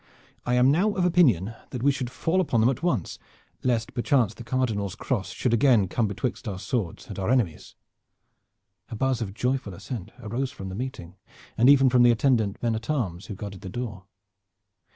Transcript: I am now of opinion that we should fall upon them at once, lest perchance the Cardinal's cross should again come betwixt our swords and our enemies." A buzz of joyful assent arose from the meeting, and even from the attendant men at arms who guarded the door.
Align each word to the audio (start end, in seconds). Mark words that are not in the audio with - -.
I 0.47 0.55
am 0.55 0.71
now 0.71 0.93
of 0.95 1.05
opinion 1.05 1.53
that 1.69 1.83
we 1.83 1.91
should 1.91 2.09
fall 2.09 2.41
upon 2.41 2.59
them 2.59 2.71
at 2.71 2.81
once, 2.81 3.19
lest 3.61 3.93
perchance 3.93 4.33
the 4.33 4.43
Cardinal's 4.43 4.95
cross 4.95 5.29
should 5.31 5.53
again 5.53 5.87
come 5.87 6.07
betwixt 6.07 6.47
our 6.47 6.57
swords 6.57 7.05
and 7.05 7.19
our 7.19 7.29
enemies." 7.29 7.75
A 8.89 8.95
buzz 8.95 9.21
of 9.21 9.35
joyful 9.35 9.75
assent 9.75 10.09
arose 10.19 10.51
from 10.51 10.69
the 10.69 10.73
meeting, 10.75 11.17
and 11.55 11.69
even 11.69 11.87
from 11.87 12.01
the 12.01 12.09
attendant 12.09 12.63
men 12.63 12.73
at 12.73 12.89
arms 12.89 13.27
who 13.27 13.35
guarded 13.35 13.61
the 13.61 13.69
door. 13.69 14.05